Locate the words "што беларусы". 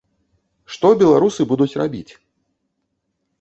0.75-1.41